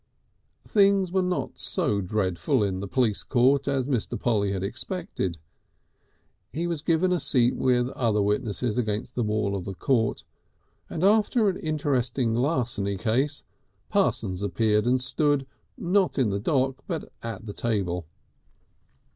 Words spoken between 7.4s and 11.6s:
with other witnesses against the wall of the court, and after an